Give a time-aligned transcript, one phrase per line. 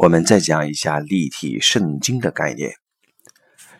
[0.00, 2.70] 我们再讲一下立体圣经的概念。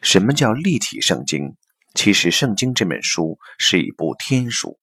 [0.02, 1.54] 什么叫立体圣经？
[1.94, 4.80] 其实，圣经这本书是一部天书。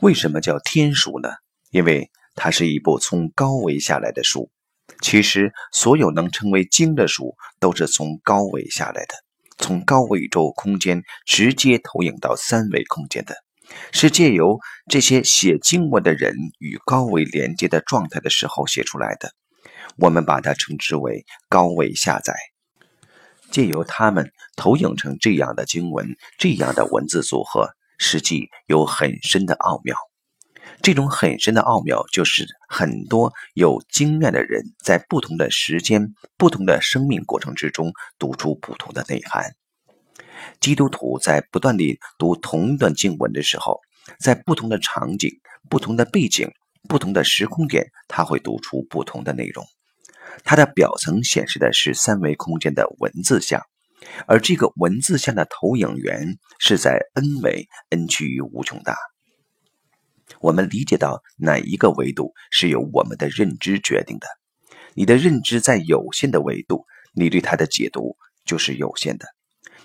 [0.00, 1.28] 为什么叫天书呢？
[1.70, 4.50] 因为它是一部从高维下来的书。
[5.02, 9.14] 其实，所有能称为经的书，都是从高维下来的，
[9.58, 13.34] 从高维宇宙空间直接投影到三维空间的，
[13.92, 14.58] 是借由
[14.88, 19.34] 这些写经文的人与高维连接的状态的时候写出来的。
[19.98, 22.32] 我们把它称之为高位下载，
[23.50, 29.96] 借由他们投影成这样的经文，这样的文字组合，实际有很深的奥妙。
[30.82, 39.56] 这种很深的奥妙，就是很多有经验的人在不同的时间、不同的生命过程之中读出不同的内涵。
[40.60, 43.80] 基督徒在不断地读同一段经文的时候，
[44.20, 46.48] 在不同的场景、不同的背景、
[46.88, 49.66] 不同的时空点，他会读出不同的内容。
[50.44, 53.62] 它的表层显示的是三维空间的文字像，
[54.26, 58.96] 而这个文字像的投影源是在 n 维，n 趋于无穷大。
[60.40, 64.26] 我们理解到哪一个维度是由我们的认知决定的？
[64.94, 69.26] 你的认知在有限的维度，你对它的解读就是有限的；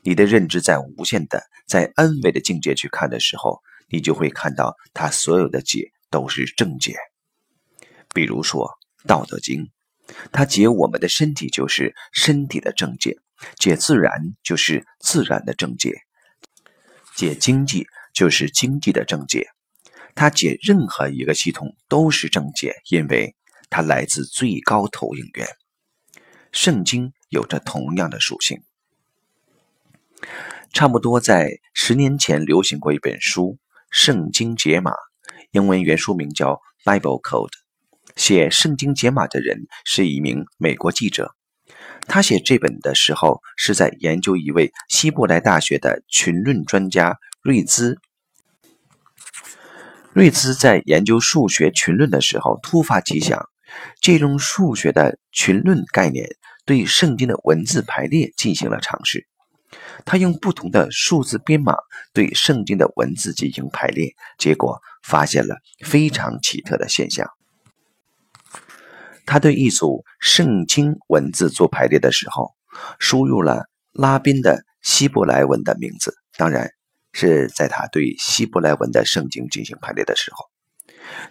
[0.04, 6.96] 你的认知在无限的，在 n 维的境界去看的时候，你就会看到它所有的解都是正解。
[8.14, 8.68] 比如说
[9.08, 9.62] 《道德经》。
[10.32, 13.18] 它解我们的身体就是身体的正解，
[13.58, 14.12] 解自然
[14.44, 15.94] 就是自然的正解，
[17.16, 19.48] 解经济就是经济的正解。
[20.16, 23.36] 它解任何一个系统都是正解，因为
[23.70, 25.48] 它来自最高投影源。
[26.52, 28.62] 圣经有着同样的属性。
[30.72, 33.58] 差不多在十年前流行过一本书
[33.90, 34.92] 《圣经解码》，
[35.52, 37.50] 英文原书名叫《Bible Code》。
[38.16, 41.36] 写《圣经解码》的人是一名美国记者，
[42.08, 48.00] 他写这本的时候是在研究一位希伯来大学的群论专家瑞兹。
[50.12, 53.50] 瑞兹在研究数学群论的时候，突发奇想，
[54.00, 56.28] 借用数学的群论概念，
[56.66, 59.28] 对圣经的文字排列进行了尝试。
[60.06, 61.74] 他用不同的数字编码
[62.14, 67.28] 对圣经的文字进行排列，结果发现了非常奇特的现象。
[69.26, 72.52] 他对一组圣经文字做排列的时候，
[73.00, 76.72] 输入了拉宾的希伯来文的名字，当然
[77.14, 80.46] 是在他对希伯来文的圣经进行排列的时候。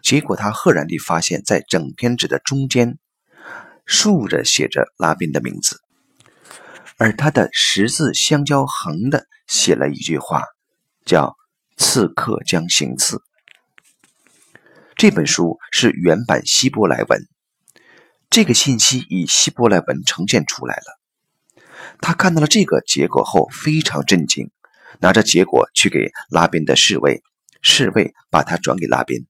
[0.02, 2.98] 结果他赫然地发现，在整篇纸的中间
[3.84, 5.80] 竖着写着拉宾的名字，
[6.96, 10.44] 而他的十字相交横的写了一句话，
[11.04, 11.36] 叫
[11.76, 13.20] “刺客将行刺”。
[14.94, 17.20] 这本书是原版希伯来文。
[18.32, 20.98] 这个信息以希伯来文呈现出来了。
[22.00, 24.50] 他看到了这个结果后非常震惊，
[25.00, 27.22] 拿着结果去给拉宾的侍卫，
[27.60, 29.26] 侍卫把他转给拉宾，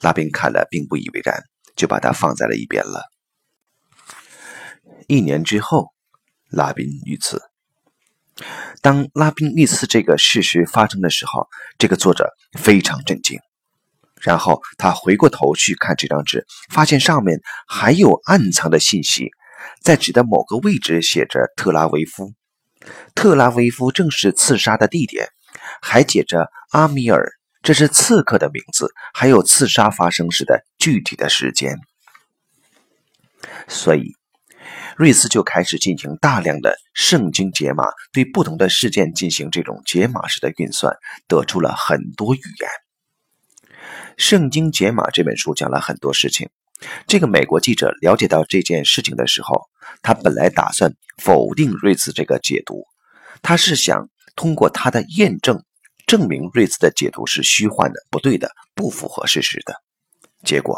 [0.00, 1.44] 拉宾看了并不以为然，
[1.76, 3.02] 就把他放在了一边了。
[5.08, 5.92] 一年之后，
[6.48, 7.42] 拉宾遇刺。
[8.80, 13.38] 当拉宾遇刺这个事实发生的时候，这个作者非常震惊。
[14.20, 19.30] 然后他回过头去看这张纸，发现上面还有暗藏的信息，
[19.82, 22.32] 在纸的某个位置写着特拉维夫。
[23.14, 25.28] 特拉维夫正是刺杀的地点，
[25.82, 27.28] 还写着阿米尔，
[27.62, 31.76] 这是刺客的名字，还有刺杀发生时的具体的时间。
[33.66, 34.14] 所以，
[34.96, 40.96] 瑞斯就开始进行大量的圣经解码，对不同的事件进行这种解码式的运算，
[41.26, 42.70] 得出了很多语言。
[44.18, 46.50] 《圣经解码》这本书讲了很多事情。
[47.06, 49.68] 这个美国记者了解到这件事情的时候，
[50.02, 50.92] 他本来打算
[51.22, 52.84] 否定瑞兹这个解读，
[53.42, 55.62] 他是想通过他的验证，
[56.04, 59.76] 证明瑞兹的解读是虚幻的、不对的、不符合事实的。
[60.42, 60.76] 结果，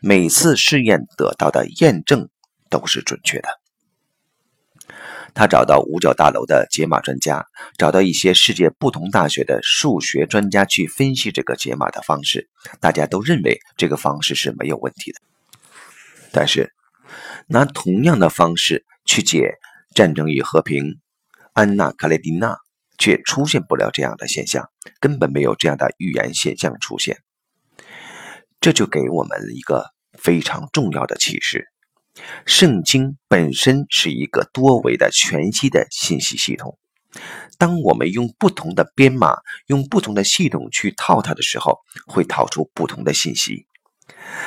[0.00, 2.28] 每次试验得到的验证
[2.68, 3.48] 都是准确的。
[5.34, 7.46] 他找到五角大楼的解码专家，
[7.78, 12.48] 找到一些世界不同大学的数学专家去分析这个解码的方式，
[12.80, 15.18] 大家都认为这个方式是没有问题的。
[16.32, 16.72] 但是，
[17.46, 19.38] 拿同样的方式去解
[19.94, 20.84] 《战争与和平》，
[21.54, 22.58] 安娜·卡列蒂娜
[22.98, 24.68] 却出现不了这样的现象，
[25.00, 27.18] 根本没有这样的预言现象出现。
[28.60, 29.86] 这就给我们一个
[30.18, 31.71] 非常重要的启示。
[32.44, 36.78] 圣经本身是一个多维的全息的信息系统。
[37.58, 39.36] 当我们用不同的编码、
[39.66, 43.66] 用不同的系统去套它的时候，会套出不同的信息。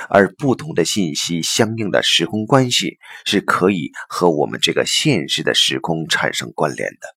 [0.10, 7.16] 而不同的信息相应的时空关系是可以和我们这个现实的时空产生关联的。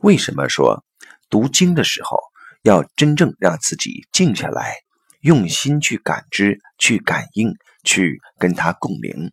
[0.00, 0.84] 为什么说
[1.30, 2.18] 读经的时候
[2.62, 4.76] 要真正让自己静下来，
[5.20, 9.30] 用心去感知、去感应、去跟它共鸣，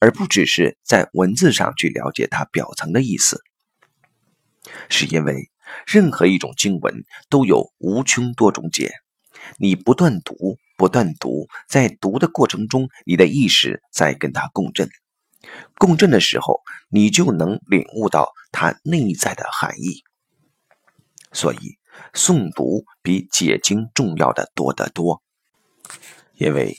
[0.00, 3.40] 而不只是在文字上去了解它表层的意思？
[4.88, 5.50] 是因为
[5.86, 8.92] 任何一种经文都有无穷多种解，
[9.58, 10.58] 你不断读。
[10.78, 14.88] 不断读，在读的过程中，你的意识在跟它共振。
[15.78, 20.02] 共振的时候，你就能领悟到它内在的含义。
[21.30, 21.78] 所以，
[22.12, 25.22] 诵读比解经重要的多得多。
[26.34, 26.76] 因为，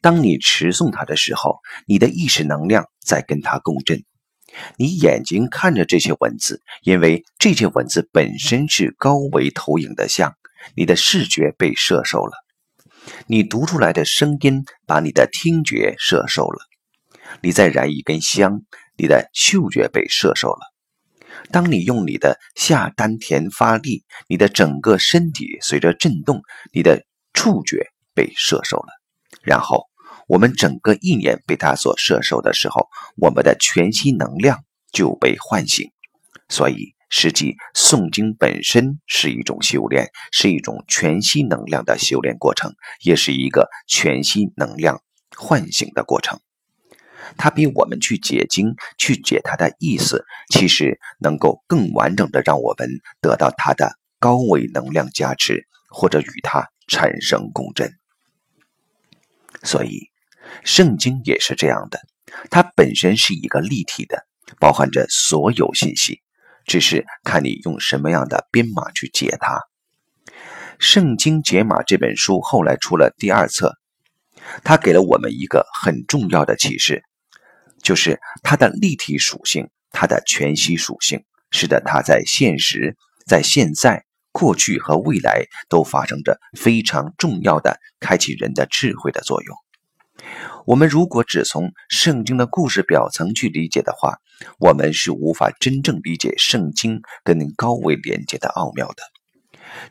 [0.00, 4.04] 当你持诵它的时候，你的意识能量在跟它共振。
[4.76, 10.34] 你眼睛看着这些文字，因为这些文字本身是高维投影的像，
[10.74, 12.32] 你的视觉被摄受了。
[13.26, 16.58] 你读出来的声音把你的听觉摄受了，
[17.42, 18.62] 你再燃一根香，
[18.96, 20.60] 你的嗅觉被摄受了。
[21.50, 26.42] 当你用你的下丹田发力，你的整个身体随着震动，
[26.72, 28.97] 你的触觉被摄受了。
[29.48, 29.86] 然后
[30.28, 34.62] 我们整个意念被它所摄受的时候，我们的全息能量
[34.92, 35.90] 就被唤醒。
[36.48, 36.94] 所以。
[37.10, 45.00] 实际诵经本身是一种修炼，是一种全息能量的修炼过程，也是一个全息能量
[45.34, 46.38] 唤醒的过程。
[47.38, 52.90] 它比我们去解经、去解它的意思，其实能够更完整的让我们
[53.22, 57.90] 得到它的高维能量加持，或者与它产生共振。
[59.62, 60.10] 所以，
[60.64, 62.00] 圣经也是这样的，
[62.50, 64.26] 它本身是一个立体的，
[64.58, 66.22] 包含着所有信息。
[66.66, 69.54] 只是看你用什么样的编码去解它。
[70.78, 73.72] 《圣经解码》这本书后来出了第二册，
[74.64, 77.02] 它给了我们一个很重要的启示，
[77.82, 84.04] 就是它的立体属性、它的全息属性，使得它在现实、在现在、
[84.38, 89.56] 过去和未来都发生着非常重要的开启人的智慧的作用。
[90.64, 94.18] 我们如果只从圣经的故事表层去理解的话，
[94.60, 99.02] 我们是无法真正理解圣经跟高维连接的奥妙的。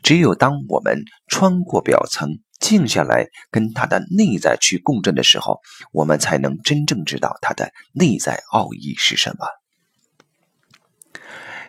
[0.02, 5.60] 只有当我们穿过表层，静下来，跟它的内在去共振的时候，
[5.92, 9.46] 我们才能真正知道它的内在奥义是什么。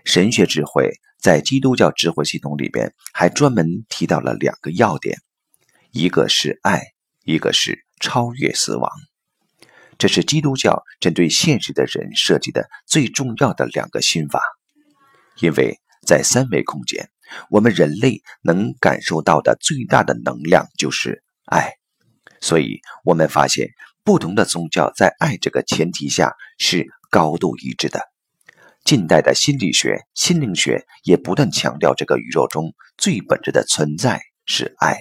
[0.04, 5.18] 神学智慧在基督教智慧系统里边还专门提到了两个要点，
[5.90, 6.82] 一个是爱，
[7.24, 7.84] 一个是。
[8.00, 8.88] 超越死亡，
[9.98, 14.40] 这是基督教针对现实的人设计的最重要的两个心法。
[15.40, 17.10] 因为在三维空间，
[17.50, 21.72] 我们人类能感受到的最大的能量就是爱，
[22.40, 23.68] 所以我们发现
[24.04, 28.00] 不同的宗教在爱这个前提下是高度一致的。
[28.88, 34.96] 近代的心理学、心灵学也不断强调，这个宇宙中最本质的存在是爱。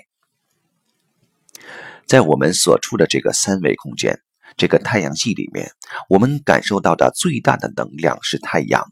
[2.06, 4.20] 在我们所处的这个三维空间，
[4.58, 5.72] 这个太阳系里面，
[6.10, 8.92] 我们感受到的最大的能量是太阳。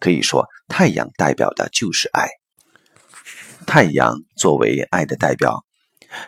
[0.00, 2.26] 可以说，太阳代表的就是爱。
[3.68, 5.64] 太阳作为爱的代表，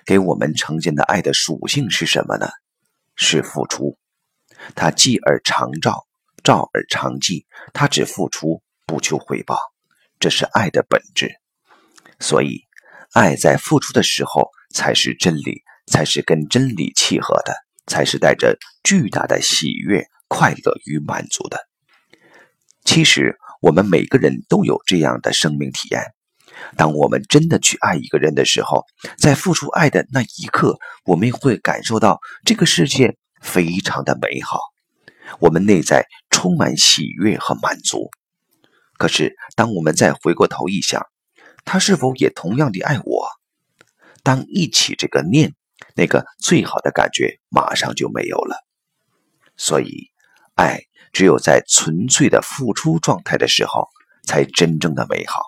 [0.04, 2.46] 给我们呈现的爱的属性是什么呢？
[3.16, 3.98] 是付出。
[4.76, 6.05] 它继而常照，
[6.46, 7.44] 照而常继。
[7.74, 9.58] 他只付出，不求回报。
[10.20, 11.34] 这是爱的本质。
[12.20, 12.60] 所以，
[13.12, 15.66] 爱在付出的时候才是真理。
[15.88, 17.54] 才是跟真理契合的，
[17.86, 21.60] 才是带着巨大的喜悦、快乐与满足的。
[22.84, 26.02] 其实，我们每个人都有这样的生命体验：
[26.76, 28.84] 当我们真的去爱一个人的时候，
[29.16, 34.58] 在付出爱的那一刻，我们会感受到这个世界非常的美好，
[35.40, 38.10] 我们内在充满喜悦和满足。
[38.98, 41.06] 可是，当我们再回过头一想，
[41.64, 43.28] 他是否也同样的爱我？
[44.22, 45.54] 当一起这个念。
[45.94, 48.56] 那个最好的感觉马上就没有了，
[49.56, 50.10] 所以，
[50.54, 50.80] 爱
[51.12, 53.88] 只有在纯粹的付出状态的时候，
[54.26, 55.42] 才真正的美好。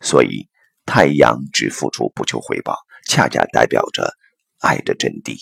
[0.00, 0.48] 所以，
[0.84, 2.76] 太阳只付出不求回报，
[3.06, 4.10] 恰恰代表着
[4.60, 5.36] 爱的真谛。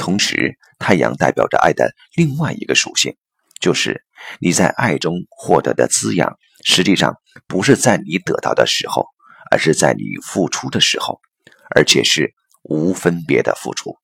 [0.00, 3.14] 同时，太阳代表着爱的另外一个属性，
[3.60, 4.02] 就是
[4.40, 7.14] 你在爱中获得的滋养，实际上
[7.46, 9.06] 不是在你得到的时候，
[9.52, 11.20] 而是在你付出的时候，
[11.76, 12.34] 而且是。
[12.62, 13.96] 无分别的付出，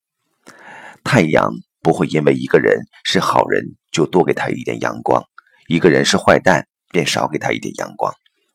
[1.04, 5.22] 太阳不会因为一个人是好人就多给他一点阳光，
[5.68, 8.14] 一个人是坏蛋便少给他一点阳光，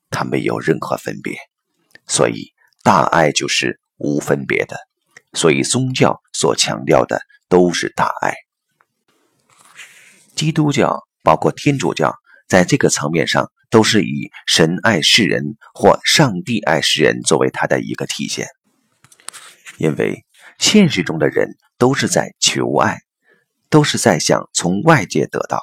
[0.10, 1.38] 他没有任何分别。
[2.08, 4.76] 所以大爱就是无分别的，
[5.34, 8.34] 所以宗教所强调的都是大爱。
[10.36, 12.16] 基督教包括天主教，
[12.48, 18.48] 在这个层面上都是以神爱世人或上帝爱世人作为它的一个体现。
[19.78, 20.26] 因为
[20.60, 23.00] 现实中的人都是在求爱，
[23.70, 25.60] 都是在想从外界得到，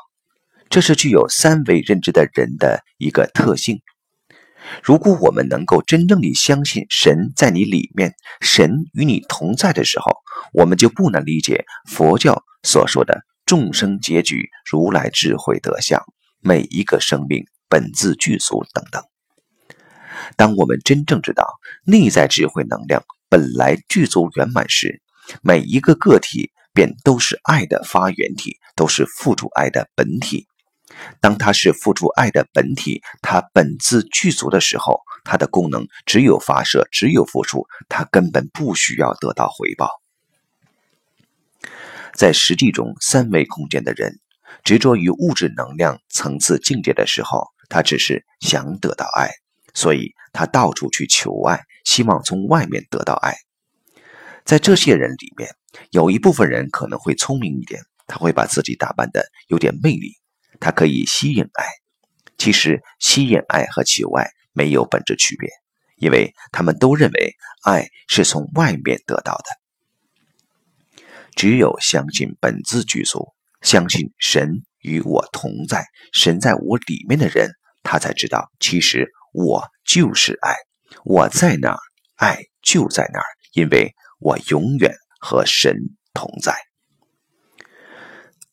[0.71, 3.81] 这是具有三维认知的人的一个特性。
[4.83, 10.17] 如果我们能够真正地相信神在你里面，神与你同在的时候，
[10.53, 16.03] 我们就不难理解佛教所说的众生皆具如来智慧德相，
[16.41, 19.03] 每一个生命本自具足等等。
[20.37, 21.47] 当我们真正知道
[21.85, 25.01] 内在智慧能量本来具足圆满时，
[25.43, 30.48] 每一个个体便都是爱的发源体，都是付出爱的本体。
[31.21, 39.91] 当它是付出爱的本体，它本自具足的时候，它的功能只有发射，只有付出，它根本不需要得到回报。
[42.15, 44.19] 在实际中，三维空间的人
[44.65, 49.31] 执着于物质能量层次境界的时候，他只是想得到爱，
[49.75, 53.37] 所以他到处去求爱，希望从外面得到爱。
[54.45, 55.51] 在这些人里面，
[55.91, 60.17] 有一部分人可能会聪明一点，他会把自己打扮的有点魅力。
[60.61, 61.67] 它可以吸引爱，
[62.37, 65.49] 其实吸引爱和求爱没有本质区别，
[65.97, 69.45] 因为他们都认为爱是从外面得到的。
[71.37, 77.51] 只有相信本自具足，相信神与我同在，神在我里面的人，
[77.83, 80.57] 他才知道，其实我就是爱，
[81.05, 81.79] 我在哪儿，
[82.17, 85.77] 爱就在哪儿，因为我永远和神
[86.13, 86.57] 同在。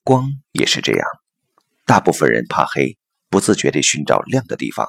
[0.04, 1.08] 光也是这样。
[1.86, 2.98] 大部分人怕黑，
[3.30, 4.88] 不自觉地寻找亮的地方。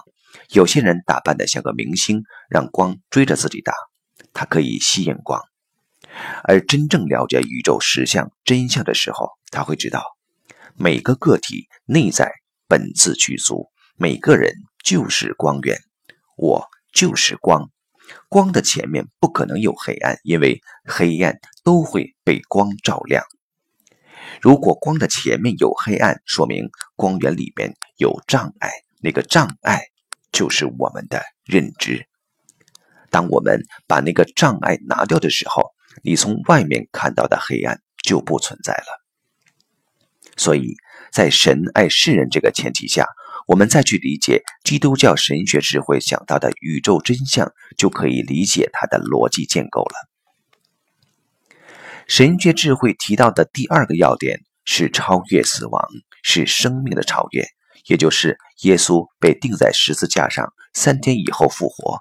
[0.50, 3.72] 有些人打扮得像个明星，让光追着自己打，
[4.32, 5.40] 他可以吸引光。
[6.44, 10.02] 而真正了解宇宙实相真相的时候，他会知道，
[10.74, 12.32] 每个个体内在
[12.66, 15.78] 本自具足，每个人就是光源，
[16.36, 17.68] 我就是光。
[18.28, 23.22] 光的前面不可能有黑暗，因为黑暗都会被光照亮。
[24.40, 29.80] 如果光的前面有黑暗，说明光源里面有障碍，那个障碍
[30.32, 32.06] 就是我们的认知。
[33.10, 39.02] 当我们把那个障碍拿掉的时候，你从外面看到的黑暗就不存在了。
[40.36, 40.74] 所以
[41.10, 43.06] 在神爱世人这个前提下，
[43.46, 50.15] 我们再去理解基督教神学智慧想到的宇宙真相，就可以理解它的逻辑建构了。
[52.08, 55.82] 神学智慧提到的第二个要点是超越死亡，
[56.22, 57.44] 是生命的超越，
[57.86, 62.00] 也就是耶稣被钉在十字架上，三天以后复活。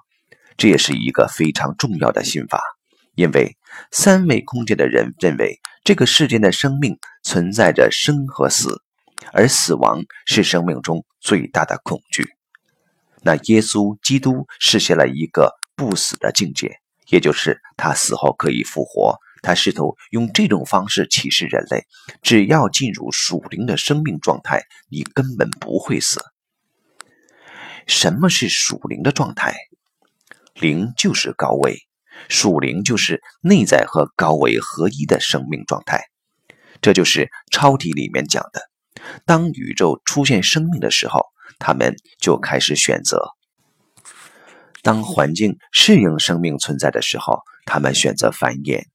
[0.56, 2.60] 这也是一个非常重要的心法，
[3.16, 3.56] 因为
[3.90, 8.80] 三维空间的人认为这个世间的生命存在着生和死，
[9.32, 12.28] 而死亡是生命中最大的恐惧。
[13.22, 19.18] 那耶稣基督实现了一个不死的境界，也就是他死后可以复活。
[19.46, 21.84] 他试图用这种方式启示人类：
[22.20, 26.20] 只要进入属灵的生命状态，你根本不会死。
[27.86, 29.54] 什么是属灵的状态？
[30.54, 31.78] 灵就是高维，
[32.28, 36.06] 属灵就是内在和高维合一的生命状态。
[36.82, 38.62] 这就是超体里面讲的：
[39.24, 41.20] 当宇宙出现生命的时候，
[41.60, 43.16] 他们就开始选择；
[44.82, 48.86] 当环境适应生命存在的时候，他们选择繁衍。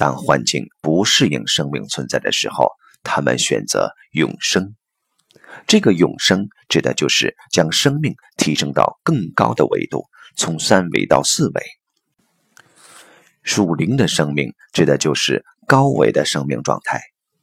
[0.00, 2.70] 当环境不适应生命存在的时候，
[3.02, 4.74] 他们选择永生。
[5.66, 11.62] 这个永生指的就是将生命提升到更高的维度，从三维到四维。
[13.42, 16.98] 属灵的生命指的就是高维的生命状态。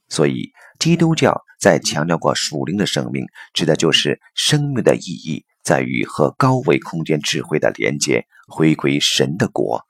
[0.09, 3.23] 所以，基督教在强调过属灵的生命，
[3.53, 9.86] 指的就是生命的意义在于和高维空间智慧的连接，回归神的国。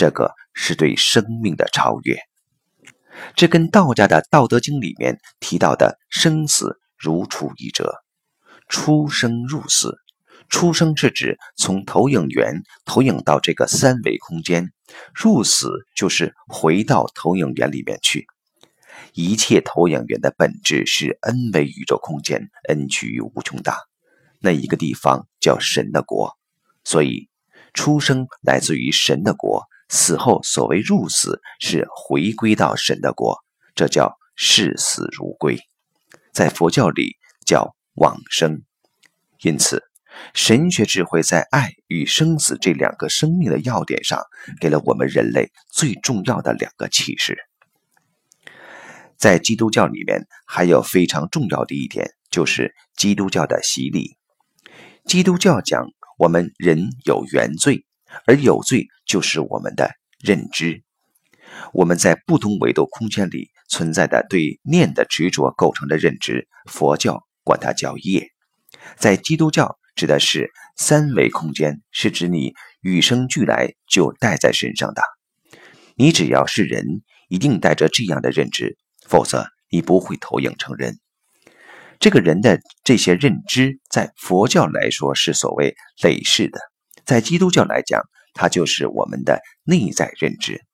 [0.00, 2.18] 这个是对生命的超越，
[3.36, 8.02] 这跟道家的《道德经》里面提到的“生死如出一辙，
[8.66, 9.98] 出生入死”。
[10.48, 14.72] 出生是指从投影源投影到这个三维空间，
[15.14, 18.26] 入死就是回到投影源里面去。
[19.12, 23.76] 一切投影源的本质是 n 维宇宙空间，n 趋于无穷大，
[24.38, 26.38] 那一个地方叫神的国。
[26.84, 27.28] 所以，
[27.74, 29.68] 出生来自于神的国。
[29.90, 33.38] 死后所谓入死，是回归到神的国，
[33.74, 35.58] 这叫视死如归，
[36.32, 38.62] 在佛教里叫往生。
[39.42, 39.82] 因此，
[40.32, 44.22] 神学智慧在爱与生死这两个生命的要点上，
[44.60, 47.36] 给了我们人类最重要的两个启示。
[49.16, 54.16] 在基督教里面，还有非常重要的一点，就是基督教的洗礼。
[55.04, 57.84] 基督教讲，我们人有原罪，
[58.26, 60.82] 而有罪就是我们的认知。
[61.72, 68.30] 我们在不同维度空间里存在的对念的执着构成的认知，佛教管它叫业。
[68.96, 75.02] 在基督教指的是三维空间，是指你与生俱来就带在身上的。
[75.96, 80.98] 你只要是人，一定带着这样的认知，否则你不会投影成人。
[81.98, 86.58] 这个人的这些认知，在佛教来说是所谓累世的，
[87.10, 88.02] 在基督教来讲，
[88.34, 90.64] 它就是我们的内在认知。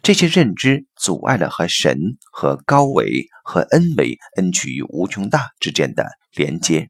[0.00, 6.88] 这些认知阻碍了和神、和高维、和恩维、恩趋于无穷大之间的连接。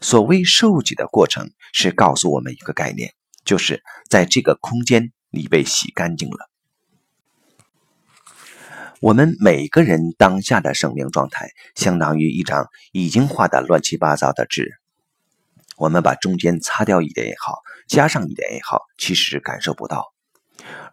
[0.00, 3.12] 所谓受洗的过程，是告诉我们一个概念，
[3.44, 6.48] 就是在这个空间，你被洗干净了。
[9.00, 14.80] 我们每个人当下的生命状态，相当于一张已经画的乱七八糟的纸。
[15.78, 17.54] 我们把中间擦掉一点也好，
[17.88, 20.12] 加上一点也好，其实感受不到。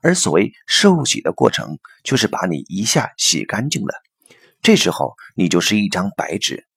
[0.02, 3.96] 而所谓受洗的过程，就是把你一下洗干净了。
[4.62, 6.68] 这时候，你就是一张白纸。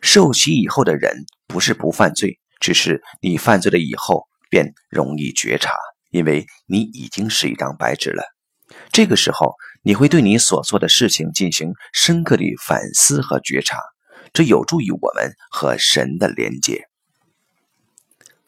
[0.00, 5.72] 受洗以后的人，不是不犯罪，只是你犯罪了以后，便容易觉察，
[6.10, 8.24] 因为你已经是一张白纸了。
[8.90, 13.78] 这个时候，你会对你所做的事情进行深刻的反思和觉察，
[14.32, 16.87] 这有助于我们和神的连接。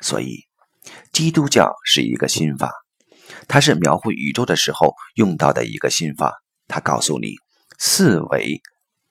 [0.01, 0.45] 所以，
[1.13, 2.73] 基督教是一个心法。
[3.47, 6.43] 它是描绘宇宙的时候用到的一个心法。
[6.69, 7.35] 它告诉你，
[7.79, 8.61] 四维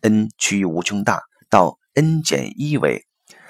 [0.01, 3.05] n 趋于无穷大到 n 减一维，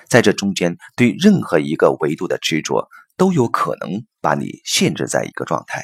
[0.08, 5.84] 在这中间对任何一个维度的执着都有可能把你限制在一个状态。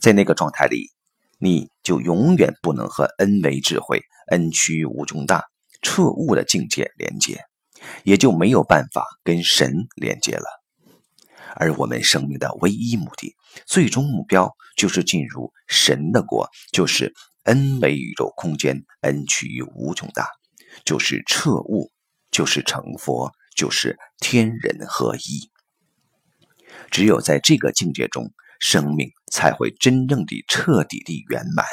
[0.00, 0.90] 在那个状态里，
[1.38, 5.44] 你就永远不能和 n 维智慧 n 趋于无穷大
[5.82, 7.44] 彻悟的境界连接，
[8.02, 10.65] 也就没有办法跟神连接了。
[11.56, 13.34] 而我们生命的唯一目的、
[13.66, 17.14] 最终目标，就是进入神的国，就是
[17.44, 20.28] n 维宇宙空间，n 趋于无穷大，
[20.84, 21.90] 就是彻悟，
[22.30, 25.50] 就是成佛，就是天人合一。
[26.90, 31.64] 只有在这个境界中，生命才会真正的、彻底的圆满，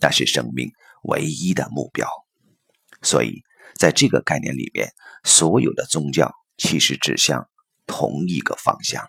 [0.00, 0.70] 那是生命
[1.04, 2.08] 唯一的目标。
[3.02, 3.42] 所以，
[3.76, 4.90] 在这个概念里面，
[5.22, 7.48] 所有的宗教其实指向
[7.86, 9.08] 同一个方向。